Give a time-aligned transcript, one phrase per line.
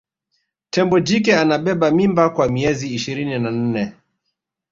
[0.73, 3.93] tembo jike anabeba mimba kwa miezi ishirini na nne